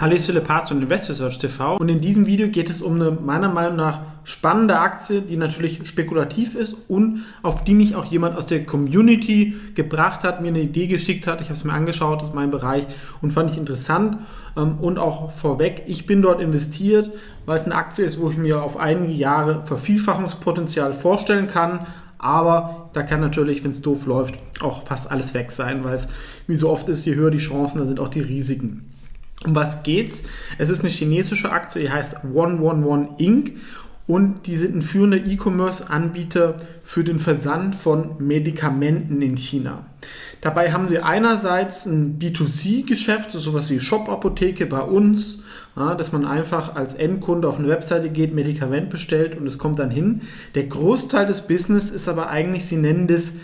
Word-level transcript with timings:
Hallo, 0.00 0.14
ich 0.14 0.22
Philipp 0.22 0.48
Haas 0.48 0.70
von 0.70 0.80
Invest 0.80 1.12
TV 1.40 1.76
und 1.76 1.90
in 1.90 2.00
diesem 2.00 2.24
Video 2.24 2.48
geht 2.48 2.70
es 2.70 2.80
um 2.80 2.94
eine 2.94 3.10
meiner 3.10 3.50
Meinung 3.50 3.76
nach 3.76 4.00
spannende 4.24 4.78
Aktie, 4.78 5.20
die 5.20 5.36
natürlich 5.36 5.86
spekulativ 5.86 6.54
ist 6.54 6.74
und 6.88 7.26
auf 7.42 7.64
die 7.64 7.74
mich 7.74 7.94
auch 7.94 8.06
jemand 8.06 8.34
aus 8.34 8.46
der 8.46 8.64
Community 8.64 9.54
gebracht 9.74 10.24
hat, 10.24 10.40
mir 10.40 10.48
eine 10.48 10.62
Idee 10.62 10.86
geschickt 10.86 11.26
hat. 11.26 11.42
Ich 11.42 11.48
habe 11.48 11.58
es 11.58 11.64
mir 11.64 11.74
angeschaut 11.74 12.22
aus 12.22 12.32
meinem 12.32 12.50
Bereich 12.50 12.86
und 13.20 13.30
fand 13.30 13.50
ich 13.50 13.58
interessant 13.58 14.16
ähm, 14.56 14.78
und 14.80 14.98
auch 14.98 15.32
vorweg, 15.32 15.82
ich 15.86 16.06
bin 16.06 16.22
dort 16.22 16.40
investiert, 16.40 17.12
weil 17.44 17.58
es 17.58 17.66
eine 17.66 17.74
Aktie 17.74 18.02
ist, 18.02 18.18
wo 18.18 18.30
ich 18.30 18.38
mir 18.38 18.62
auf 18.62 18.78
einige 18.78 19.12
Jahre 19.12 19.66
Vervielfachungspotenzial 19.66 20.94
vorstellen 20.94 21.46
kann. 21.46 21.86
Aber 22.16 22.88
da 22.94 23.02
kann 23.02 23.20
natürlich, 23.20 23.64
wenn 23.64 23.72
es 23.72 23.82
doof 23.82 24.06
läuft, 24.06 24.36
auch 24.60 24.86
fast 24.86 25.10
alles 25.10 25.34
weg 25.34 25.50
sein, 25.50 25.84
weil 25.84 25.96
es 25.96 26.08
wie 26.46 26.56
so 26.56 26.70
oft 26.70 26.88
ist, 26.88 27.04
je 27.04 27.16
höher 27.16 27.30
die 27.30 27.36
Chancen, 27.36 27.76
dann 27.76 27.86
sind 27.86 28.00
auch 28.00 28.08
die 28.08 28.20
Risiken. 28.20 28.86
Um 29.44 29.54
was 29.54 29.82
geht's? 29.82 30.22
Es 30.58 30.68
ist 30.68 30.80
eine 30.80 30.90
chinesische 30.90 31.50
Aktie, 31.50 31.82
die 31.82 31.90
heißt 31.90 32.24
111 32.24 33.08
Inc. 33.18 33.52
Und 34.06 34.46
die 34.46 34.56
sind 34.56 34.74
ein 34.74 34.82
führender 34.82 35.18
E-Commerce-Anbieter 35.18 36.56
für 36.82 37.04
den 37.04 37.20
Versand 37.20 37.76
von 37.76 38.16
Medikamenten 38.18 39.22
in 39.22 39.36
China. 39.36 39.86
Dabei 40.40 40.72
haben 40.72 40.88
sie 40.88 40.98
einerseits 40.98 41.86
ein 41.86 42.18
B2C-Geschäft, 42.18 43.30
sowas 43.30 43.70
wie 43.70 43.78
Shop-Apotheke 43.78 44.66
bei 44.66 44.80
uns, 44.80 45.44
ja, 45.76 45.94
dass 45.94 46.10
man 46.10 46.24
einfach 46.24 46.74
als 46.74 46.96
Endkunde 46.96 47.46
auf 47.46 47.60
eine 47.60 47.68
Webseite 47.68 48.10
geht, 48.10 48.34
Medikament 48.34 48.90
bestellt 48.90 49.38
und 49.38 49.46
es 49.46 49.58
kommt 49.58 49.78
dann 49.78 49.90
hin. 49.90 50.22
Der 50.56 50.64
Großteil 50.64 51.26
des 51.26 51.46
Business 51.46 51.90
ist 51.90 52.08
aber 52.08 52.30
eigentlich, 52.30 52.64
sie 52.64 52.78
nennen 52.78 53.06
das 53.06 53.34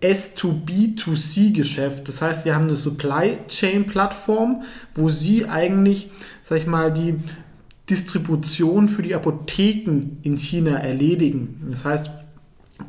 S2B2C-Geschäft. 0.00 2.08
Das 2.08 2.22
heißt, 2.22 2.42
sie 2.42 2.52
haben 2.52 2.64
eine 2.64 2.76
Supply 2.76 3.38
Chain 3.48 3.86
Plattform, 3.86 4.62
wo 4.94 5.08
sie 5.08 5.46
eigentlich, 5.46 6.10
sag 6.42 6.58
ich 6.58 6.66
mal, 6.66 6.92
die 6.92 7.14
Distribution 7.88 8.88
für 8.88 9.02
die 9.02 9.14
Apotheken 9.14 10.18
in 10.22 10.36
China 10.36 10.76
erledigen. 10.76 11.68
Das 11.70 11.84
heißt, 11.84 12.10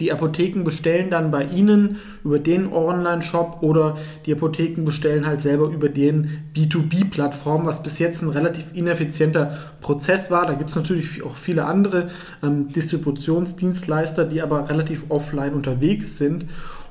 die 0.02 0.12
Apotheken 0.12 0.64
bestellen 0.64 1.10
dann 1.10 1.32
bei 1.32 1.46
Ihnen 1.46 1.98
über 2.24 2.40
den 2.40 2.72
Online-Shop 2.72 3.60
oder 3.62 3.98
die 4.26 4.34
Apotheken 4.34 4.84
bestellen 4.84 5.26
halt 5.26 5.42
selber 5.42 5.70
über 5.70 5.88
den 5.88 6.44
B2B-Plattform, 6.54 7.66
was 7.66 7.82
bis 7.82 7.98
jetzt 7.98 8.22
ein 8.22 8.30
relativ 8.30 8.66
ineffizienter 8.74 9.58
Prozess 9.80 10.30
war. 10.30 10.46
Da 10.46 10.56
gibt 10.56 10.70
es 10.70 10.76
natürlich 10.76 11.24
auch 11.24 11.36
viele 11.36 11.66
andere 11.66 12.10
ähm, 12.44 12.72
Distributionsdienstleister, 12.74 14.26
die 14.26 14.42
aber 14.42 14.70
relativ 14.70 15.06
offline 15.10 15.54
unterwegs 15.54 16.18
sind. 16.18 16.46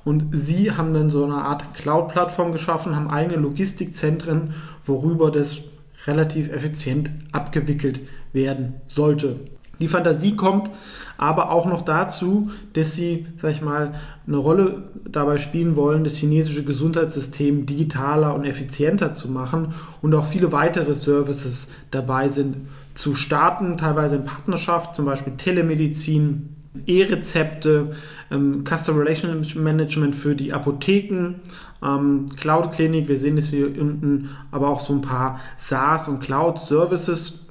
Und 0.06 0.28
sie 0.30 0.70
haben 0.70 0.94
dann 0.94 1.10
so 1.10 1.24
eine 1.24 1.34
Art 1.34 1.74
Cloud-Plattform 1.74 2.52
geschaffen, 2.52 2.94
haben 2.94 3.10
eigene 3.10 3.38
Logistikzentren, 3.38 4.54
worüber 4.84 5.32
das 5.32 5.62
relativ 6.06 6.48
effizient 6.48 7.10
abgewickelt 7.32 7.98
werden 8.32 8.74
sollte. 8.86 9.40
Die 9.80 9.88
Fantasie 9.88 10.36
kommt 10.36 10.70
aber 11.18 11.50
auch 11.50 11.66
noch 11.66 11.82
dazu, 11.82 12.52
dass 12.74 12.94
sie, 12.94 13.26
sag 13.42 13.50
ich 13.50 13.62
mal, 13.62 13.94
eine 14.28 14.36
Rolle 14.36 14.84
dabei 15.10 15.38
spielen 15.38 15.74
wollen, 15.74 16.04
das 16.04 16.14
chinesische 16.14 16.62
Gesundheitssystem 16.62 17.66
digitaler 17.66 18.32
und 18.36 18.44
effizienter 18.44 19.12
zu 19.12 19.28
machen 19.28 19.74
und 20.02 20.14
auch 20.14 20.26
viele 20.26 20.52
weitere 20.52 20.94
Services 20.94 21.66
dabei 21.90 22.28
sind 22.28 22.68
zu 22.94 23.16
starten, 23.16 23.76
teilweise 23.76 24.16
in 24.16 24.24
Partnerschaft, 24.24 24.94
zum 24.94 25.04
Beispiel 25.04 25.32
Telemedizin, 25.36 26.55
E-Rezepte, 26.86 27.92
ähm, 28.30 28.64
Customer 28.64 29.00
Relationship 29.00 29.62
Management 29.62 30.14
für 30.14 30.34
die 30.34 30.52
Apotheken, 30.52 31.36
ähm, 31.82 32.26
Cloud 32.36 32.72
Clinic, 32.72 33.08
wir 33.08 33.18
sehen 33.18 33.36
das 33.36 33.48
hier 33.48 33.66
unten, 33.80 34.30
aber 34.50 34.68
auch 34.68 34.80
so 34.80 34.94
ein 34.94 35.02
paar 35.02 35.40
SaaS 35.56 36.08
und 36.08 36.20
Cloud 36.20 36.60
Services. 36.60 37.46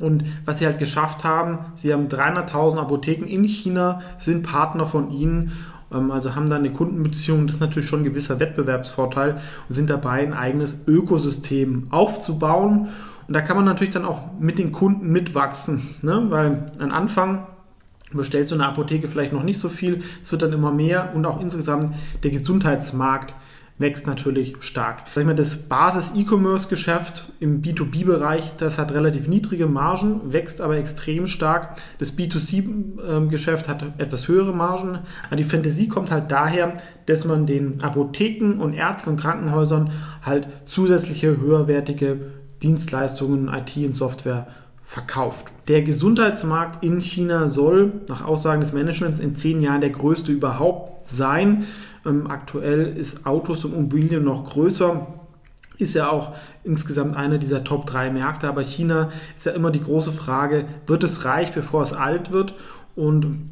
Und 0.00 0.24
was 0.44 0.58
sie 0.58 0.66
halt 0.66 0.78
geschafft 0.78 1.22
haben, 1.22 1.58
sie 1.76 1.92
haben 1.92 2.08
300.000 2.08 2.78
Apotheken 2.78 3.26
in 3.26 3.44
China, 3.44 4.00
sind 4.18 4.42
Partner 4.42 4.86
von 4.86 5.10
ihnen, 5.10 5.52
ähm, 5.92 6.10
also 6.10 6.34
haben 6.34 6.48
da 6.48 6.56
eine 6.56 6.72
Kundenbeziehung, 6.72 7.46
das 7.46 7.56
ist 7.56 7.60
natürlich 7.60 7.88
schon 7.88 8.00
ein 8.00 8.04
gewisser 8.04 8.40
Wettbewerbsvorteil 8.40 9.34
und 9.68 9.74
sind 9.74 9.90
dabei, 9.90 10.22
ein 10.22 10.32
eigenes 10.32 10.86
Ökosystem 10.86 11.86
aufzubauen. 11.90 12.88
Und 13.26 13.34
da 13.34 13.40
kann 13.40 13.56
man 13.56 13.64
natürlich 13.64 13.94
dann 13.94 14.04
auch 14.04 14.20
mit 14.38 14.58
den 14.58 14.72
Kunden 14.72 15.10
mitwachsen, 15.10 15.82
ne? 16.02 16.26
weil 16.28 16.66
am 16.78 16.90
Anfang 16.90 17.46
bestellt 18.16 18.48
so 18.48 18.54
eine 18.54 18.66
Apotheke 18.66 19.08
vielleicht 19.08 19.32
noch 19.32 19.42
nicht 19.42 19.58
so 19.58 19.68
viel, 19.68 20.02
es 20.22 20.30
wird 20.32 20.42
dann 20.42 20.52
immer 20.52 20.72
mehr 20.72 21.12
und 21.14 21.26
auch 21.26 21.40
insgesamt 21.40 21.94
der 22.22 22.30
Gesundheitsmarkt 22.30 23.34
wächst 23.78 24.06
natürlich 24.06 24.54
stark. 24.60 25.02
Sag 25.14 25.22
ich 25.22 25.26
mal, 25.26 25.34
das 25.34 25.68
Basis-E-Commerce-Geschäft 25.68 27.32
im 27.40 27.60
B2B-Bereich, 27.60 28.52
das 28.56 28.78
hat 28.78 28.92
relativ 28.92 29.26
niedrige 29.26 29.66
Margen, 29.66 30.32
wächst 30.32 30.60
aber 30.60 30.76
extrem 30.76 31.26
stark. 31.26 31.76
Das 31.98 32.16
B2C-Geschäft 32.16 33.68
hat 33.68 33.84
etwas 33.98 34.28
höhere 34.28 34.54
Margen. 34.54 35.00
Aber 35.26 35.36
die 35.36 35.44
Fantasie 35.44 35.88
kommt 35.88 36.12
halt 36.12 36.30
daher, 36.30 36.74
dass 37.06 37.24
man 37.24 37.46
den 37.46 37.82
Apotheken 37.82 38.60
und 38.60 38.74
Ärzten 38.74 39.10
und 39.10 39.20
Krankenhäusern 39.20 39.90
halt 40.22 40.46
zusätzliche 40.66 41.36
höherwertige 41.40 42.18
Dienstleistungen, 42.62 43.48
IT 43.48 43.76
und 43.84 43.94
Software 43.94 44.46
verkauft. 44.84 45.46
Der 45.66 45.82
Gesundheitsmarkt 45.82 46.84
in 46.84 47.00
China 47.00 47.48
soll 47.48 48.02
nach 48.08 48.24
Aussagen 48.24 48.60
des 48.60 48.74
Managements 48.74 49.18
in 49.18 49.34
zehn 49.34 49.60
Jahren 49.60 49.80
der 49.80 49.90
größte 49.90 50.30
überhaupt 50.30 51.08
sein. 51.10 51.64
Ähm, 52.06 52.30
aktuell 52.30 52.96
ist 52.96 53.26
Autos 53.26 53.64
und 53.64 53.72
Immobilien 53.72 54.24
noch 54.24 54.44
größer. 54.44 55.06
Ist 55.78 55.94
ja 55.94 56.10
auch 56.10 56.34
insgesamt 56.62 57.16
einer 57.16 57.38
dieser 57.38 57.64
Top 57.64 57.86
3 57.86 58.10
Märkte, 58.10 58.46
aber 58.46 58.62
China 58.62 59.08
ist 59.34 59.46
ja 59.46 59.52
immer 59.52 59.72
die 59.72 59.80
große 59.80 60.12
Frage, 60.12 60.66
wird 60.86 61.02
es 61.02 61.24
reich, 61.24 61.52
bevor 61.52 61.82
es 61.82 61.92
alt 61.94 62.30
wird? 62.30 62.54
Und 62.94 63.50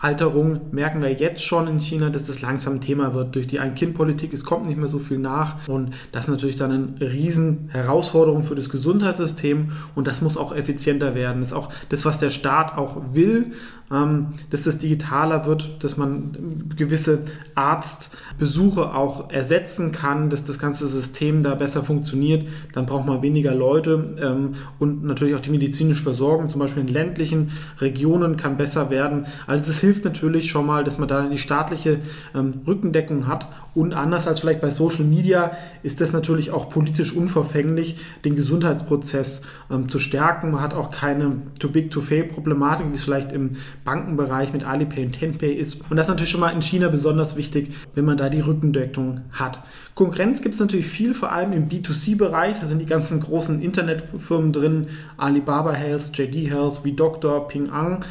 Alterung 0.00 0.60
merken 0.72 1.02
wir 1.02 1.12
jetzt 1.12 1.44
schon 1.44 1.66
in 1.68 1.78
China, 1.78 2.08
dass 2.08 2.24
das 2.24 2.40
langsam 2.40 2.80
Thema 2.80 3.12
wird 3.12 3.34
durch 3.34 3.46
die 3.46 3.60
Ein-Kind-Politik. 3.60 4.32
Es 4.32 4.44
kommt 4.44 4.66
nicht 4.66 4.78
mehr 4.78 4.88
so 4.88 4.98
viel 4.98 5.18
nach 5.18 5.68
und 5.68 5.92
das 6.10 6.24
ist 6.24 6.30
natürlich 6.30 6.56
dann 6.56 6.72
eine 6.72 7.12
riesen 7.12 7.68
Herausforderung 7.68 8.42
für 8.42 8.54
das 8.54 8.70
Gesundheitssystem 8.70 9.72
und 9.94 10.06
das 10.06 10.22
muss 10.22 10.38
auch 10.38 10.54
effizienter 10.54 11.14
werden. 11.14 11.40
Das 11.40 11.50
ist 11.50 11.56
auch 11.56 11.68
das, 11.90 12.06
was 12.06 12.16
der 12.16 12.30
Staat 12.30 12.78
auch 12.78 13.14
will, 13.14 13.52
dass 13.90 14.62
das 14.62 14.78
digitaler 14.78 15.46
wird, 15.46 15.82
dass 15.82 15.96
man 15.96 16.70
gewisse 16.76 17.22
Arztbesuche 17.56 18.94
auch 18.94 19.30
ersetzen 19.30 19.90
kann, 19.90 20.30
dass 20.30 20.44
das 20.44 20.60
ganze 20.60 20.86
System 20.86 21.42
da 21.42 21.56
besser 21.56 21.82
funktioniert. 21.82 22.46
Dann 22.72 22.86
braucht 22.86 23.04
man 23.04 23.20
weniger 23.22 23.52
Leute 23.52 24.06
ähm, 24.22 24.54
und 24.78 25.02
natürlich 25.02 25.34
auch 25.34 25.40
die 25.40 25.50
medizinische 25.50 26.04
Versorgung, 26.04 26.48
zum 26.48 26.60
Beispiel 26.60 26.84
in 26.84 26.88
ländlichen 26.88 27.50
Regionen, 27.80 28.36
kann 28.36 28.56
besser 28.56 28.90
werden. 28.90 29.26
Also 29.48 29.64
das 29.66 29.80
hilft 29.80 30.04
natürlich 30.04 30.50
schon 30.50 30.66
mal, 30.66 30.84
dass 30.84 30.98
man 30.98 31.08
da 31.08 31.28
die 31.28 31.38
staatliche 31.38 31.98
ähm, 32.32 32.60
Rückendeckung 32.68 33.26
hat. 33.26 33.48
Und 33.74 33.92
anders 33.94 34.26
als 34.26 34.40
vielleicht 34.40 34.60
bei 34.60 34.70
Social 34.70 35.04
Media 35.04 35.52
ist 35.82 36.00
das 36.00 36.12
natürlich 36.12 36.50
auch 36.50 36.68
politisch 36.68 37.12
unverfänglich, 37.12 37.98
den 38.24 38.36
Gesundheitsprozess 38.36 39.42
ähm, 39.70 39.88
zu 39.88 39.98
stärken. 39.98 40.52
Man 40.52 40.60
hat 40.60 40.74
auch 40.74 40.90
keine 40.90 41.42
Too-Big-to-Fail-Problematik, 41.58 42.86
wie 42.90 42.94
es 42.94 43.04
vielleicht 43.04 43.32
im 43.32 43.56
Bankenbereich 43.84 44.52
mit 44.52 44.64
Alipay 44.64 45.04
und 45.04 45.12
Tenpay 45.12 45.52
ist. 45.52 45.82
Und 45.90 45.96
das 45.96 46.06
ist 46.06 46.10
natürlich 46.10 46.30
schon 46.30 46.40
mal 46.40 46.50
in 46.50 46.62
China 46.62 46.88
besonders 46.88 47.36
wichtig, 47.36 47.74
wenn 47.94 48.04
man 48.04 48.16
da 48.16 48.28
die 48.28 48.40
Rückendeckung 48.40 49.22
hat. 49.32 49.62
Konkurrenz 49.94 50.42
gibt 50.42 50.54
es 50.54 50.60
natürlich 50.60 50.86
viel, 50.86 51.14
vor 51.14 51.32
allem 51.32 51.52
im 51.52 51.68
B2C-Bereich. 51.68 52.60
Da 52.60 52.66
sind 52.66 52.80
die 52.80 52.86
ganzen 52.86 53.20
großen 53.20 53.62
Internetfirmen 53.62 54.52
drin, 54.52 54.86
Alibaba 55.16 55.72
Health, 55.72 56.10
JD 56.14 56.50
Health, 56.50 56.84
wie 56.84 56.92
Doctor, 56.92 57.48
Ping 57.48 57.70
An 57.70 58.04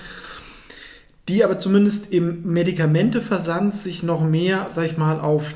die 1.29 1.43
aber 1.43 1.59
zumindest 1.59 2.11
im 2.11 2.51
Medikamenteversand 2.51 3.75
sich 3.75 4.01
noch 4.01 4.21
mehr, 4.21 4.67
sag 4.71 4.85
ich 4.87 4.97
mal, 4.97 5.19
auf 5.19 5.53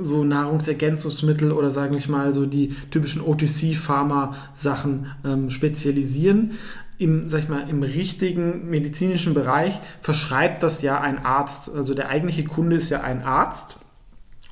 so 0.00 0.22
Nahrungsergänzungsmittel 0.22 1.50
oder 1.50 1.72
sage 1.72 1.96
ich 1.96 2.08
mal 2.08 2.32
so 2.32 2.46
die 2.46 2.68
typischen 2.90 3.20
OTC-Pharma-Sachen 3.20 5.06
ähm, 5.24 5.50
spezialisieren. 5.50 6.52
Im, 6.98 7.28
sag 7.28 7.40
ich 7.40 7.48
mal, 7.48 7.68
im 7.68 7.82
richtigen 7.82 8.68
medizinischen 8.68 9.32
Bereich 9.32 9.78
verschreibt 10.00 10.62
das 10.62 10.82
ja 10.82 11.00
ein 11.00 11.24
Arzt. 11.24 11.72
Also 11.72 11.94
der 11.94 12.08
eigentliche 12.08 12.44
Kunde 12.44 12.76
ist 12.76 12.90
ja 12.90 13.02
ein 13.02 13.22
Arzt 13.22 13.80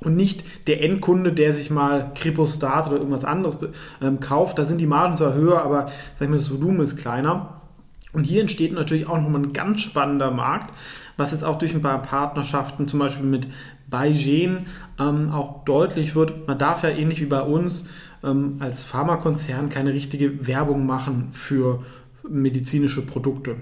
und 0.01 0.15
nicht 0.15 0.45
der 0.69 0.83
Endkunde, 0.83 1.33
der 1.33 1.53
sich 1.53 1.71
mal 1.71 2.13
Kripostat 2.15 2.87
oder 2.87 2.99
irgendwas 2.99 3.25
anderes 3.25 3.57
ähm, 4.03 4.21
kauft. 4.21 4.59
Da 4.59 4.65
sind 4.65 4.81
die 4.81 4.87
Margen 4.87 5.17
zwar 5.17 5.35
höher, 5.35 5.63
aber 5.63 5.87
sag 6.19 6.23
ich 6.23 6.29
mal, 6.29 6.37
das 6.37 6.51
Volumen 6.51 6.81
ist 6.81 6.97
kleiner. 6.97 7.61
Und 8.13 8.25
hier 8.25 8.41
entsteht 8.41 8.73
natürlich 8.73 9.09
auch 9.09 9.21
nochmal 9.21 9.43
ein 9.43 9.53
ganz 9.53 9.81
spannender 9.81 10.31
Markt, 10.31 10.73
was 11.17 11.33
jetzt 11.33 11.45
auch 11.45 11.59
durch 11.59 11.75
ein 11.75 11.83
paar 11.83 12.01
Partnerschaften, 12.01 12.89
zum 12.89 13.01
Beispiel 13.01 13.27
mit 13.27 13.49
Baigen, 13.89 14.67
ähm, 14.99 15.31
auch 15.33 15.65
deutlich 15.65 16.15
wird. 16.15 16.47
Man 16.47 16.59
darf 16.59 16.83
ja 16.83 16.91
ähnlich 16.91 17.21
wie 17.21 17.27
bei 17.27 17.43
uns 17.43 17.89
ähm, 18.25 18.57
als 18.59 18.85
Pharmakonzern 18.85 19.69
keine 19.69 19.93
richtige 19.93 20.47
Werbung 20.47 20.87
machen 20.87 21.29
für 21.33 21.85
medizinische 22.29 23.05
Produkte. 23.05 23.57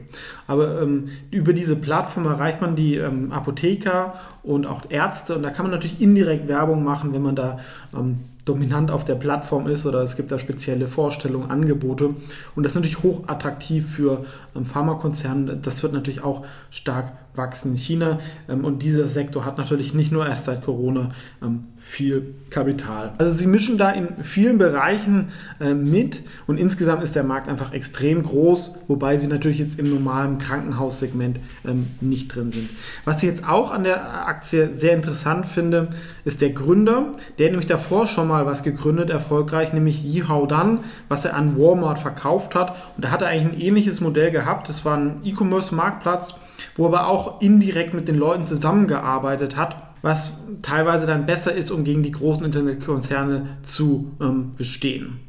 Aber 0.46 0.82
ähm, 0.82 1.08
über 1.31 1.52
diese 1.52 1.76
Plattform 1.76 2.26
erreicht 2.26 2.61
man 2.61 2.76
die 2.76 2.96
ähm, 2.96 3.32
Apotheker 3.32 4.14
und 4.43 4.66
auch 4.66 4.82
Ärzte 4.90 5.37
und 5.37 5.43
da 5.43 5.50
kann 5.50 5.64
man 5.64 5.72
natürlich 5.72 6.00
indirekt 6.00 6.49
Werbung 6.49 6.84
machen, 6.84 7.12
wenn 7.12 7.22
man 7.22 7.37
da 7.37 7.58
ähm, 7.94 8.19
dominant 8.44 8.91
auf 8.91 9.05
der 9.05 9.14
Plattform 9.14 9.67
ist 9.67 9.87
oder 9.87 10.02
es 10.02 10.17
gibt 10.17 10.31
da 10.31 10.38
spezielle 10.38 10.87
Vorstellungen, 10.87 11.50
Angebote 11.50 12.14
und 12.55 12.62
das 12.62 12.73
ist 12.73 12.76
natürlich 12.76 13.02
hoch 13.02 13.29
attraktiv 13.29 13.88
für 13.88 14.25
ähm, 14.55 14.67
Pharmakonzerne. 14.67 15.56
Das 15.56 15.82
wird 15.82 15.93
natürlich 15.93 16.23
auch 16.23 16.44
stark 16.70 17.12
wachsen 17.37 17.73
in 17.73 17.76
China 17.76 18.19
ähm, 18.49 18.64
und 18.64 18.82
dieser 18.82 19.08
Sektor 19.08 19.44
hat 19.44 19.58
natürlich 19.58 19.94
nicht 19.94 20.12
nur 20.12 20.26
erst 20.26 20.44
seit 20.44 20.62
Corona 20.62 21.11
ähm, 21.43 21.64
viel 21.79 22.35
Kapital. 22.50 23.12
Also 23.19 23.35
sie 23.35 23.46
mischen 23.46 23.76
da 23.76 23.91
in 23.91 24.08
vielen 24.23 24.58
Bereichen 24.58 25.29
äh, 25.61 25.75
mit 25.75 26.23
und 26.47 26.58
insgesamt 26.58 27.02
ist 27.02 27.17
der 27.17 27.25
Markt 27.25 27.49
einfach 27.49 27.73
extrem 27.73 28.23
groß, 28.23 28.79
wobei 28.88 29.17
sie 29.17 29.26
natürlich 29.26 29.58
jetzt 29.58 29.79
im 29.79 29.87
normalen 29.87 30.38
Krankenhaussegment 30.38 31.40
ähm, 31.67 31.87
nicht 32.00 32.29
drin 32.29 32.52
sind. 32.52 32.70
Was 33.05 33.23
ich 33.23 33.29
jetzt 33.29 33.47
auch 33.49 33.70
an 33.70 33.85
der 33.85 34.29
Aktie 34.29 34.75
sehr 34.75 34.94
interessant 34.94 35.47
finde, 35.47 35.88
ist 36.25 36.40
der 36.40 36.50
Gründer, 36.50 37.12
der 37.38 37.50
nämlich 37.50 37.67
davor 37.67 38.06
schon 38.06 38.29
mal 38.29 38.33
was 38.46 38.62
gegründet, 38.62 39.10
erfolgreich, 39.10 39.72
nämlich 39.72 40.04
Yihao 40.04 40.46
Dan, 40.46 40.81
was 41.08 41.25
er 41.25 41.34
an 41.34 41.56
Walmart 41.56 41.98
verkauft 41.98 42.54
hat 42.54 42.76
und 42.96 43.04
da 43.04 43.10
hat 43.10 43.22
er 43.22 43.28
eigentlich 43.28 43.52
ein 43.54 43.60
ähnliches 43.60 44.00
Modell 44.00 44.31
gehabt. 44.31 44.69
Das 44.69 44.84
war 44.84 44.96
ein 44.96 45.20
E-Commerce-Marktplatz, 45.25 46.40
wo 46.76 46.84
er 46.84 46.88
aber 46.88 47.08
auch 47.08 47.40
indirekt 47.40 47.94
mit 47.94 48.08
den 48.08 48.16
Leuten 48.16 48.46
zusammengearbeitet 48.46 49.56
hat 49.56 49.76
was 50.04 50.36
teilweise 50.60 51.06
dann 51.06 51.25
besser 51.25 51.54
ist, 51.54 51.70
um 51.70 51.82
gegen 51.82 52.02
die 52.02 52.12
großen 52.12 52.44
Internetkonzerne 52.44 53.56
zu 53.62 54.12
ähm, 54.20 54.52
bestehen. 54.54 55.20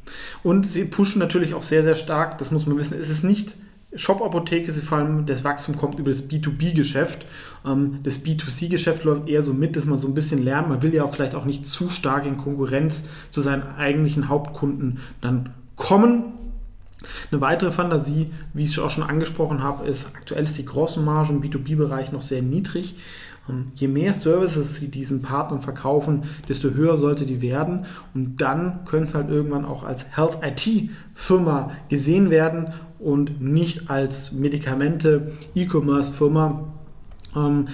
Und 0.43 0.67
sie 0.67 0.83
pushen 0.83 1.19
natürlich 1.19 1.53
auch 1.53 1.63
sehr, 1.63 1.81
sehr 1.81 1.95
stark, 1.95 2.37
das 2.39 2.51
muss 2.51 2.65
man 2.65 2.77
wissen, 2.77 2.99
es 2.99 3.09
ist 3.09 3.23
nicht 3.23 3.55
Shop-Apotheke, 3.95 4.71
sie 4.71 4.81
vor 4.81 4.99
allem 4.99 5.25
das 5.25 5.43
Wachstum 5.43 5.75
kommt 5.75 5.99
über 5.99 6.11
das 6.11 6.29
B2B-Geschäft. 6.29 7.25
Ähm, 7.65 7.99
das 8.03 8.23
B2C-Geschäft 8.23 9.03
läuft 9.03 9.27
eher 9.27 9.41
so 9.41 9.53
mit, 9.53 9.75
dass 9.75 9.85
man 9.85 9.99
so 9.99 10.07
ein 10.07 10.13
bisschen 10.13 10.43
lernt. 10.43 10.69
Man 10.69 10.81
will 10.81 10.93
ja 10.93 11.07
vielleicht 11.07 11.35
auch 11.35 11.45
nicht 11.45 11.67
zu 11.67 11.89
stark 11.89 12.25
in 12.25 12.37
Konkurrenz 12.37 13.05
zu 13.29 13.41
seinen 13.41 13.63
eigentlichen 13.77 14.29
Hauptkunden 14.29 14.99
dann 15.21 15.53
kommen. 15.75 16.33
Eine 17.31 17.41
weitere 17.41 17.71
Fantasie, 17.71 18.31
wie 18.53 18.63
ich 18.63 18.71
es 18.71 18.79
auch 18.79 18.89
schon 18.89 19.03
angesprochen 19.03 19.61
habe, 19.61 19.87
ist, 19.87 20.07
aktuell 20.15 20.43
ist 20.43 20.57
die 20.57 20.65
Grossenmarge 20.65 21.33
im 21.33 21.41
B2B-Bereich 21.41 22.11
noch 22.11 22.21
sehr 22.21 22.41
niedrig. 22.41 22.95
Ähm, 23.49 23.71
je 23.75 23.87
mehr 23.87 24.13
Services 24.13 24.75
sie 24.75 24.89
diesen 24.89 25.21
Partnern 25.21 25.61
verkaufen, 25.61 26.23
desto 26.47 26.71
höher 26.71 26.97
sollte 26.97 27.25
die 27.25 27.41
werden. 27.41 27.85
Und 28.13 28.37
dann 28.41 28.85
könnte 28.85 29.07
es 29.07 29.15
halt 29.15 29.29
irgendwann 29.29 29.65
auch 29.65 29.83
als 29.83 30.15
Health 30.15 30.39
IT-Firma 30.43 31.71
gesehen 31.89 32.29
werden 32.29 32.73
und 32.99 33.41
nicht 33.41 33.89
als 33.89 34.31
Medikamente 34.31 35.31
E-Commerce-Firma. 35.53 36.73
Ähm, 37.35 37.67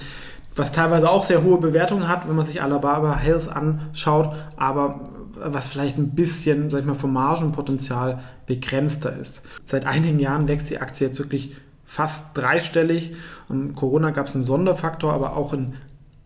was 0.56 0.72
teilweise 0.72 1.10
auch 1.10 1.24
sehr 1.24 1.44
hohe 1.44 1.60
Bewertungen 1.60 2.08
hat, 2.08 2.28
wenn 2.28 2.36
man 2.36 2.46
sich 2.46 2.62
Alabama 2.62 3.16
Health 3.16 3.48
anschaut, 3.48 4.36
aber 4.58 5.10
was 5.44 5.70
vielleicht 5.70 5.98
ein 5.98 6.12
bisschen, 6.12 6.70
sag 6.70 6.82
ich 6.82 6.86
mal, 6.86 6.94
vom 6.94 7.14
Margenpotenzial 7.14 8.20
begrenzter 8.46 9.16
ist. 9.16 9.44
Seit 9.66 9.86
einigen 9.86 10.20
Jahren 10.20 10.48
wächst 10.48 10.70
die 10.70 10.80
Aktie 10.80 11.08
jetzt 11.08 11.20
wirklich 11.20 11.56
fast 11.92 12.38
dreistellig. 12.38 13.16
In 13.50 13.76
Corona 13.76 14.12
gab 14.12 14.28
es 14.28 14.34
einen 14.34 14.46
Sonderfaktor, 14.46 15.12
aber 15.12 15.36
auch 15.36 15.52
in 15.52 15.74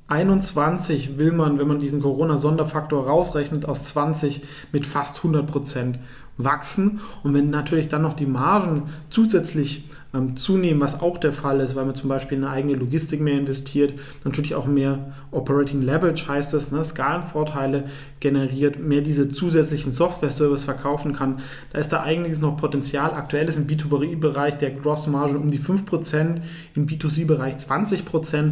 21 0.07 1.17
will 1.17 1.31
man, 1.31 1.57
wenn 1.57 1.67
man 1.67 1.79
diesen 1.79 2.03
Corona-Sonderfaktor 2.03 3.07
rausrechnet, 3.07 3.65
aus 3.65 3.83
20 3.85 4.43
mit 4.71 4.85
fast 4.85 5.17
100 5.17 5.47
Prozent 5.47 5.97
wachsen. 6.37 6.99
Und 7.23 7.33
wenn 7.33 7.49
natürlich 7.49 7.87
dann 7.87 8.01
noch 8.01 8.13
die 8.13 8.25
Margen 8.25 8.83
zusätzlich 9.09 9.89
ähm, 10.13 10.35
zunehmen, 10.35 10.81
was 10.81 11.01
auch 11.01 11.17
der 11.17 11.33
Fall 11.33 11.59
ist, 11.59 11.75
weil 11.75 11.85
man 11.85 11.95
zum 11.95 12.09
Beispiel 12.09 12.37
in 12.37 12.43
eine 12.43 12.53
eigene 12.53 12.75
Logistik 12.75 13.21
mehr 13.21 13.37
investiert, 13.37 13.93
natürlich 14.23 14.55
auch 14.55 14.65
mehr 14.65 15.13
Operating 15.31 15.81
Leverage 15.81 16.27
heißt 16.27 16.53
es, 16.53 16.71
ne, 16.71 16.83
Skalenvorteile 16.83 17.85
generiert, 18.19 18.79
mehr 18.79 19.01
diese 19.01 19.29
zusätzlichen 19.29 19.91
Software-Service 19.91 20.65
verkaufen 20.65 21.13
kann, 21.13 21.39
da 21.71 21.79
ist 21.79 21.89
da 21.89 22.03
eigentlich 22.03 22.39
noch 22.39 22.57
Potenzial. 22.57 23.11
Aktuell 23.13 23.47
ist 23.47 23.57
im 23.57 23.67
B2B-Bereich 23.67 24.57
der 24.57 24.71
Gross-Marge 24.71 25.37
um 25.37 25.51
die 25.51 25.59
5%, 25.59 26.41
im 26.75 26.87
B2C-Bereich 26.87 27.55
20%. 27.55 28.51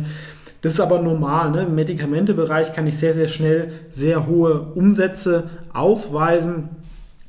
Das 0.62 0.74
ist 0.74 0.80
aber 0.80 1.00
normal. 1.00 1.51
Ne? 1.51 1.63
Im 1.63 1.75
Medikamentebereich 1.75 2.71
kann 2.71 2.88
ich 2.88 2.97
sehr, 2.97 3.13
sehr 3.13 3.27
schnell 3.27 3.74
sehr 3.94 4.27
hohe 4.27 4.62
Umsätze 4.75 5.50
ausweisen. 5.74 6.69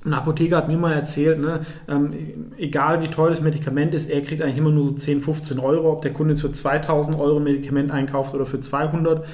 Ein 0.05 0.13
Apotheker 0.13 0.59
hat 0.59 0.69
mir 0.69 0.77
mal 0.77 0.93
erzählt, 0.93 1.41
ne, 1.41 1.61
ähm, 1.89 2.13
egal 2.59 3.01
wie 3.01 3.09
teuer 3.09 3.31
das 3.31 3.41
Medikament 3.41 3.95
ist, 3.95 4.11
er 4.11 4.21
kriegt 4.21 4.43
eigentlich 4.43 4.59
immer 4.59 4.71
nur 4.71 4.91
so 4.91 4.95
10, 4.95 5.23
15 5.23 5.59
Euro, 5.59 5.93
ob 5.93 6.03
der 6.03 6.13
Kunde 6.13 6.35
jetzt 6.35 6.43
für 6.43 6.53
2000 6.53 7.19
Euro 7.19 7.39
ein 7.39 7.45
Medikament 7.45 7.91
einkauft 7.91 8.35
oder 8.35 8.45
für 8.45 8.61
200. 8.61 9.25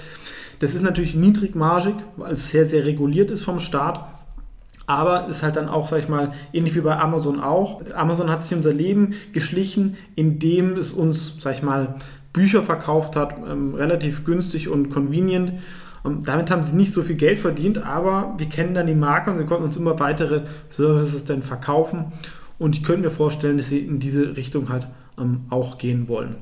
Das 0.60 0.74
ist 0.74 0.82
natürlich 0.82 1.16
niedrigmargig, 1.16 1.94
weil 2.16 2.34
es 2.34 2.50
sehr, 2.50 2.68
sehr 2.68 2.86
reguliert 2.86 3.30
ist 3.32 3.42
vom 3.42 3.58
Staat. 3.58 4.08
Aber 4.86 5.28
ist 5.28 5.42
halt 5.42 5.56
dann 5.56 5.68
auch, 5.68 5.88
sag 5.88 6.00
ich 6.00 6.08
mal, 6.08 6.32
ähnlich 6.52 6.74
wie 6.74 6.80
bei 6.80 6.98
Amazon 6.98 7.40
auch. 7.40 7.80
Amazon 7.94 8.30
hat 8.30 8.42
sich 8.42 8.54
unser 8.54 8.72
Leben 8.72 9.14
geschlichen, 9.32 9.96
indem 10.16 10.76
es 10.76 10.92
uns, 10.92 11.36
sag 11.40 11.54
ich 11.54 11.62
mal, 11.62 11.96
Bücher 12.32 12.62
verkauft 12.62 13.16
hat, 13.16 13.36
ähm, 13.48 13.74
relativ 13.74 14.24
günstig 14.24 14.68
und 14.68 14.90
convenient. 14.90 15.52
Und 16.02 16.28
damit 16.28 16.50
haben 16.50 16.62
sie 16.62 16.74
nicht 16.74 16.92
so 16.92 17.02
viel 17.02 17.16
Geld 17.16 17.38
verdient, 17.38 17.84
aber 17.84 18.34
wir 18.38 18.48
kennen 18.48 18.74
dann 18.74 18.86
die 18.86 18.94
Marke 18.94 19.30
und 19.30 19.38
sie 19.38 19.44
konnten 19.44 19.64
uns 19.64 19.76
immer 19.76 19.98
weitere 20.00 20.42
Services 20.68 21.24
dann 21.24 21.42
verkaufen. 21.42 22.12
Und 22.58 22.76
ich 22.76 22.84
könnte 22.84 23.02
mir 23.02 23.10
vorstellen, 23.10 23.56
dass 23.56 23.68
sie 23.68 23.80
in 23.80 23.98
diese 23.98 24.36
Richtung 24.36 24.68
halt 24.68 24.86
ähm, 25.18 25.42
auch 25.50 25.78
gehen 25.78 26.08
wollen. 26.08 26.36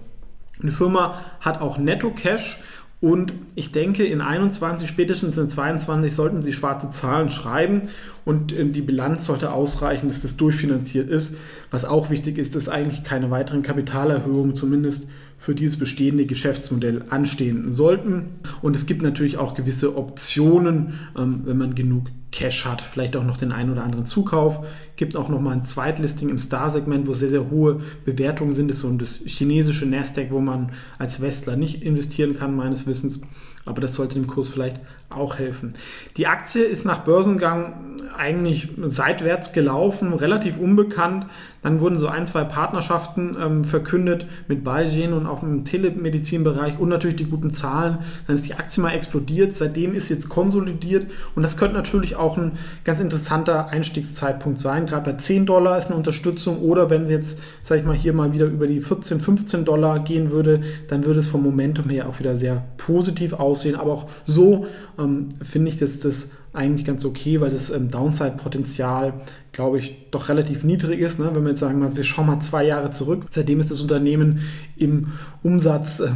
Eine 0.60 0.72
Firma 0.72 1.20
hat 1.40 1.60
auch 1.60 1.78
Netto 1.78 2.10
Cash 2.10 2.60
und 3.00 3.32
ich 3.54 3.70
denke, 3.70 4.04
in 4.04 4.20
21, 4.20 4.88
spätestens 4.88 5.38
in 5.38 5.48
22 5.48 6.12
sollten 6.12 6.42
sie 6.42 6.52
schwarze 6.52 6.90
Zahlen 6.90 7.30
schreiben 7.30 7.82
und 8.24 8.52
äh, 8.52 8.64
die 8.64 8.82
Bilanz 8.82 9.26
sollte 9.26 9.52
ausreichen, 9.52 10.08
dass 10.08 10.22
das 10.22 10.36
durchfinanziert 10.36 11.08
ist. 11.08 11.36
Was 11.70 11.84
auch 11.84 12.10
wichtig 12.10 12.38
ist, 12.38 12.56
dass 12.56 12.68
eigentlich 12.68 13.04
keine 13.04 13.30
weiteren 13.30 13.62
Kapitalerhöhungen 13.62 14.56
zumindest 14.56 15.08
für 15.38 15.54
dieses 15.54 15.78
bestehende 15.78 16.26
Geschäftsmodell 16.26 17.04
anstehen 17.10 17.72
sollten. 17.72 18.30
Und 18.60 18.74
es 18.74 18.86
gibt 18.86 19.02
natürlich 19.02 19.38
auch 19.38 19.54
gewisse 19.54 19.96
Optionen, 19.96 20.94
ähm, 21.16 21.42
wenn 21.44 21.56
man 21.56 21.74
genug 21.74 22.08
Cash 22.30 22.66
hat, 22.66 22.82
vielleicht 22.82 23.16
auch 23.16 23.24
noch 23.24 23.38
den 23.38 23.52
einen 23.52 23.70
oder 23.70 23.84
anderen 23.84 24.04
Zukauf. 24.04 24.66
Gibt 24.96 25.16
auch 25.16 25.28
noch 25.28 25.40
mal 25.40 25.52
ein 25.52 25.64
Zweitlisting 25.64 26.28
im 26.28 26.38
Star-Segment, 26.38 27.06
wo 27.06 27.14
sehr, 27.14 27.30
sehr 27.30 27.50
hohe 27.50 27.80
Bewertungen 28.04 28.52
sind. 28.52 28.68
Das 28.68 28.78
ist 28.78 28.82
so 28.82 28.92
das 28.92 29.20
chinesische 29.24 29.86
Nasdaq, 29.86 30.30
wo 30.30 30.40
man 30.40 30.72
als 30.98 31.22
Westler 31.22 31.56
nicht 31.56 31.82
investieren 31.82 32.34
kann, 32.34 32.54
meines 32.54 32.86
Wissens. 32.86 33.22
Aber 33.64 33.80
das 33.80 33.94
sollte 33.94 34.14
dem 34.14 34.26
Kurs 34.26 34.50
vielleicht 34.50 34.80
auch 35.10 35.38
helfen. 35.38 35.72
Die 36.16 36.26
Aktie 36.26 36.62
ist 36.62 36.84
nach 36.84 36.98
Börsengang 36.98 37.88
eigentlich 38.16 38.68
seitwärts 38.86 39.52
gelaufen, 39.52 40.12
relativ 40.12 40.58
unbekannt. 40.58 41.26
Dann 41.62 41.80
wurden 41.80 41.98
so 41.98 42.06
ein, 42.06 42.26
zwei 42.26 42.44
Partnerschaften 42.44 43.36
ähm, 43.40 43.64
verkündet 43.64 44.26
mit 44.46 44.62
Biogen 44.62 45.12
und 45.12 45.26
auch 45.26 45.42
im 45.42 45.64
Telemedizinbereich 45.64 46.78
und 46.78 46.88
natürlich 46.88 47.16
die 47.16 47.24
guten 47.24 47.52
Zahlen. 47.52 47.98
Dann 48.26 48.36
ist 48.36 48.46
die 48.46 48.54
Aktie 48.54 48.82
mal 48.82 48.92
explodiert. 48.92 49.56
Seitdem 49.56 49.94
ist 49.94 50.08
jetzt 50.08 50.28
konsolidiert 50.28 51.06
und 51.34 51.42
das 51.42 51.56
könnte 51.56 51.74
natürlich 51.74 52.16
auch 52.16 52.38
ein 52.38 52.52
ganz 52.84 53.00
interessanter 53.00 53.68
Einstiegszeitpunkt 53.68 54.58
sein. 54.58 54.86
Gerade 54.86 55.10
bei 55.10 55.16
10 55.16 55.46
Dollar 55.46 55.78
ist 55.78 55.86
eine 55.86 55.96
Unterstützung 55.96 56.58
oder 56.58 56.90
wenn 56.90 57.06
sie 57.06 57.12
jetzt, 57.12 57.42
sage 57.64 57.80
ich 57.80 57.86
mal, 57.86 57.96
hier 57.96 58.12
mal 58.12 58.32
wieder 58.32 58.46
über 58.46 58.66
die 58.66 58.80
14, 58.80 59.20
15 59.20 59.64
Dollar 59.64 59.98
gehen 60.00 60.30
würde, 60.30 60.60
dann 60.88 61.04
würde 61.04 61.18
es 61.20 61.26
vom 61.26 61.42
Momentum 61.42 61.90
her 61.90 62.08
auch 62.08 62.20
wieder 62.20 62.36
sehr 62.36 62.64
positiv 62.76 63.32
aussehen. 63.32 63.74
Aber 63.74 63.92
auch 63.92 64.06
so 64.26 64.66
ähm, 64.98 65.30
finde 65.42 65.70
ich, 65.70 65.78
dass 65.78 66.00
das 66.00 66.30
eigentlich 66.52 66.84
ganz 66.84 67.04
okay, 67.04 67.40
weil 67.40 67.50
das 67.50 67.70
ähm, 67.70 67.90
Downside-Potenzial, 67.90 69.14
glaube 69.52 69.78
ich, 69.78 70.10
doch 70.10 70.28
relativ 70.28 70.64
niedrig 70.64 71.00
ist. 71.00 71.18
Ne? 71.18 71.30
Wenn 71.34 71.42
wir 71.42 71.50
jetzt 71.50 71.60
sagen, 71.60 71.96
wir 71.96 72.04
schauen 72.04 72.26
mal 72.26 72.40
zwei 72.40 72.64
Jahre 72.64 72.90
zurück, 72.90 73.24
seitdem 73.30 73.60
ist 73.60 73.70
das 73.70 73.80
Unternehmen 73.80 74.40
im 74.76 75.12
Umsatz 75.42 76.00
äh, 76.00 76.10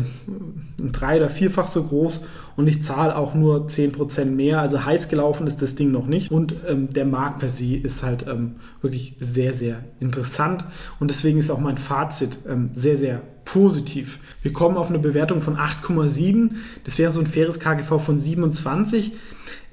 drei- 0.79 1.19
oder 1.19 1.29
vierfach 1.29 1.69
so 1.69 1.85
groß 1.85 2.23
und 2.57 2.67
ich 2.67 2.83
zahle 2.83 3.17
auch 3.17 3.35
nur 3.35 3.67
10% 3.67 4.25
mehr. 4.27 4.61
Also 4.61 4.85
heiß 4.85 5.09
gelaufen 5.09 5.47
ist 5.47 5.63
das 5.63 5.75
Ding 5.75 5.91
noch 5.91 6.07
nicht. 6.07 6.31
Und 6.31 6.55
ähm, 6.67 6.89
der 6.89 7.05
Markt 7.05 7.41
per 7.41 7.49
se 7.49 7.77
ist 7.77 8.03
halt 8.03 8.27
ähm, 8.27 8.57
wirklich 8.81 9.17
sehr, 9.21 9.53
sehr 9.53 9.85
interessant. 10.01 10.65
Und 10.99 11.09
deswegen 11.09 11.39
ist 11.39 11.51
auch 11.51 11.61
mein 11.61 11.79
Fazit 11.79 12.39
ähm, 12.49 12.71
sehr, 12.75 12.97
sehr 12.97 13.23
positiv. 13.45 14.19
Wir 14.43 14.53
kommen 14.53 14.77
auf 14.77 14.89
eine 14.89 14.99
Bewertung 14.99 15.43
von 15.43 15.57
8,7. 15.57 16.53
Das 16.85 16.99
wäre 16.99 17.13
so 17.13 17.21
ein 17.21 17.27
faires 17.27 17.61
KGV 17.61 17.99
von 17.99 18.19
27. 18.19 19.13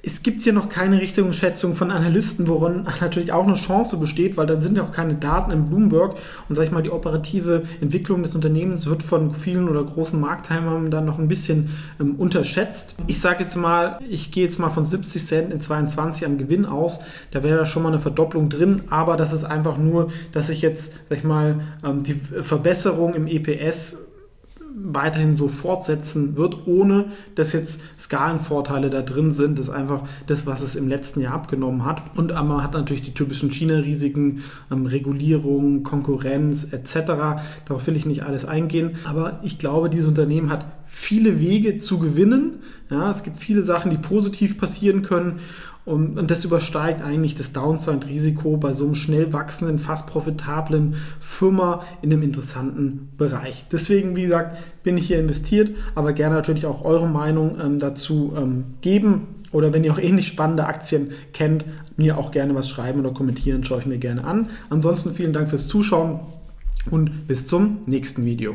Es 0.02 0.22
gibt 0.22 0.40
hier 0.40 0.54
noch 0.54 0.70
keine 0.70 1.00
Richtungsschätzung 1.00 1.74
von 1.74 1.90
Analysten, 1.90 2.48
woran 2.48 2.88
natürlich 3.00 3.32
auch 3.32 3.46
eine 3.46 3.54
Chance 3.54 3.98
besteht, 3.98 4.36
weil 4.36 4.46
dann 4.46 4.62
sind 4.62 4.76
ja 4.76 4.82
auch 4.82 4.92
keine 4.92 5.14
Daten 5.14 5.50
im 5.50 5.66
Bloomberg 5.66 6.16
und 6.48 6.54
sag 6.54 6.64
ich 6.64 6.70
mal, 6.70 6.82
die 6.82 6.90
operative 6.90 7.64
Entwicklung 7.82 8.22
des 8.22 8.34
Unternehmens 8.34 8.86
wird 8.86 9.02
von 9.02 9.34
vielen 9.34 9.68
oder 9.68 9.84
großen 9.84 10.18
Marktteilnehmern 10.18 10.90
dann 10.90 11.04
noch 11.04 11.18
ein 11.18 11.28
bisschen 11.28 11.70
ähm, 12.00 12.14
unterschätzt. 12.16 12.96
Ich 13.08 13.20
sage 13.20 13.44
jetzt 13.44 13.56
mal, 13.56 13.98
ich 14.08 14.32
gehe 14.32 14.44
jetzt 14.44 14.58
mal 14.58 14.70
von 14.70 14.84
70 14.84 15.26
Cent 15.26 15.52
in 15.52 15.60
22 15.60 16.26
an 16.26 16.38
Gewinn 16.38 16.64
aus, 16.64 17.00
da 17.30 17.42
wäre 17.42 17.58
da 17.58 17.66
schon 17.66 17.82
mal 17.82 17.90
eine 17.90 18.00
Verdopplung 18.00 18.48
drin, 18.48 18.82
aber 18.88 19.16
das 19.16 19.32
ist 19.34 19.44
einfach 19.44 19.76
nur, 19.76 20.10
dass 20.32 20.48
ich 20.48 20.62
jetzt, 20.62 20.94
sag 21.10 21.18
ich 21.18 21.24
mal, 21.24 21.60
ähm, 21.84 22.02
die 22.02 22.14
Verbesserung 22.14 23.14
im 23.14 23.26
EPS 23.26 24.09
weiterhin 24.74 25.36
so 25.36 25.48
fortsetzen 25.48 26.36
wird, 26.36 26.66
ohne 26.66 27.06
dass 27.34 27.52
jetzt 27.52 27.82
Skalenvorteile 27.98 28.90
da 28.90 29.02
drin 29.02 29.32
sind. 29.32 29.58
Das 29.58 29.68
ist 29.68 29.74
einfach 29.74 30.02
das, 30.26 30.46
was 30.46 30.62
es 30.62 30.76
im 30.76 30.88
letzten 30.88 31.20
Jahr 31.20 31.34
abgenommen 31.34 31.84
hat. 31.84 32.18
Und 32.18 32.32
man 32.32 32.62
hat 32.62 32.74
natürlich 32.74 33.02
die 33.02 33.14
typischen 33.14 33.50
China-Risiken, 33.50 34.42
ähm, 34.70 34.86
Regulierung, 34.86 35.82
Konkurrenz 35.82 36.72
etc. 36.72 37.40
Darauf 37.64 37.86
will 37.86 37.96
ich 37.96 38.06
nicht 38.06 38.24
alles 38.24 38.44
eingehen. 38.44 38.96
Aber 39.04 39.40
ich 39.42 39.58
glaube, 39.58 39.90
dieses 39.90 40.08
Unternehmen 40.08 40.50
hat 40.50 40.66
viele 40.86 41.40
Wege 41.40 41.78
zu 41.78 41.98
gewinnen. 41.98 42.58
Ja, 42.90 43.10
es 43.10 43.22
gibt 43.22 43.36
viele 43.36 43.62
Sachen, 43.62 43.90
die 43.90 43.98
positiv 43.98 44.58
passieren 44.58 45.02
können. 45.02 45.38
Und, 45.90 46.18
und 46.18 46.30
das 46.30 46.44
übersteigt 46.44 47.02
eigentlich 47.02 47.34
das 47.34 47.52
Downside-Risiko 47.52 48.56
bei 48.56 48.72
so 48.72 48.84
einem 48.84 48.94
schnell 48.94 49.32
wachsenden, 49.32 49.80
fast 49.80 50.06
profitablen 50.06 50.94
Firma 51.18 51.82
in 52.00 52.12
einem 52.12 52.22
interessanten 52.22 53.08
Bereich. 53.18 53.66
Deswegen, 53.72 54.14
wie 54.14 54.22
gesagt, 54.22 54.56
bin 54.84 54.96
ich 54.96 55.08
hier 55.08 55.18
investiert, 55.18 55.72
aber 55.96 56.12
gerne 56.12 56.36
natürlich 56.36 56.64
auch 56.64 56.84
eure 56.84 57.08
Meinung 57.08 57.58
ähm, 57.60 57.78
dazu 57.80 58.32
ähm, 58.36 58.64
geben. 58.82 59.34
Oder 59.50 59.72
wenn 59.72 59.82
ihr 59.82 59.92
auch 59.92 59.98
ähnlich 59.98 60.28
spannende 60.28 60.64
Aktien 60.66 61.10
kennt, 61.32 61.64
mir 61.96 62.18
auch 62.18 62.30
gerne 62.30 62.54
was 62.54 62.68
schreiben 62.68 63.00
oder 63.00 63.10
kommentieren, 63.10 63.64
schaue 63.64 63.80
ich 63.80 63.86
mir 63.86 63.98
gerne 63.98 64.22
an. 64.22 64.48
Ansonsten 64.68 65.12
vielen 65.12 65.32
Dank 65.32 65.50
fürs 65.50 65.66
Zuschauen 65.66 66.20
und 66.88 67.26
bis 67.26 67.46
zum 67.46 67.78
nächsten 67.86 68.24
Video. 68.24 68.54